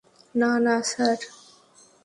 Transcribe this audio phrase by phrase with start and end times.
[0.35, 1.19] না, না স্যার।